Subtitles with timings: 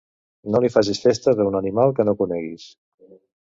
[0.53, 2.67] No li facis festes a animal que no coneguis.